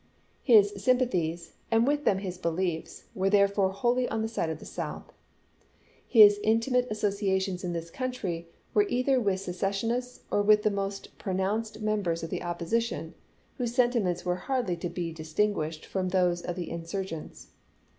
His 0.41 0.73
sym 0.83 0.97
pathies, 0.97 1.51
and 1.69 1.85
with 1.85 2.05
them 2.05 2.17
his. 2.17 2.39
beliefs, 2.39 3.03
were 3.13 3.29
therefore 3.29 3.69
wholly 3.69 4.09
on 4.09 4.23
the 4.23 4.27
side 4.27 4.49
of 4.49 4.57
the 4.57 4.65
South. 4.65 5.13
His 6.07 6.39
intimate 6.43 6.87
associations 6.89 7.63
in 7.63 7.73
this 7.73 7.91
country 7.91 8.47
were 8.73 8.87
either 8.89 9.19
with 9.19 9.41
se 9.41 9.51
cessionists 9.51 10.21
or 10.31 10.41
with 10.41 10.63
the 10.63 10.71
most 10.71 11.15
pronounced 11.19 11.81
mem 11.83 12.01
bers 12.01 12.23
of 12.23 12.31
the 12.31 12.41
opposition, 12.41 13.13
whose 13.59 13.75
sentiments 13.75 14.25
were 14.25 14.37
hardly 14.47 14.75
to 14.77 14.89
be 14.89 15.13
distinguished 15.13 15.85
from 15.85 16.09
those 16.09 16.41
of 16.41 16.55
the 16.55 16.69
insur 16.69 17.05
gents. 17.05 17.49